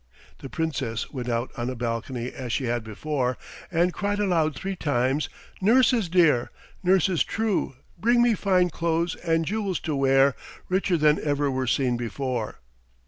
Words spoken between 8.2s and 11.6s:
fine clothes and jewels to wear, richer than ever